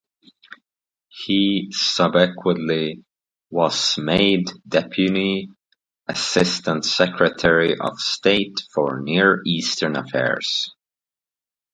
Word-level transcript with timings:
He 1.09 1.67
subsequently 1.69 3.03
was 3.51 3.99
made 3.99 4.49
Deputy 4.67 5.49
Assistant 6.07 6.83
Secretary 6.85 7.77
of 7.79 7.99
State 7.99 8.59
for 8.73 8.99
Near 8.99 9.43
Eastern 9.45 9.95
Affairs. 9.95 10.71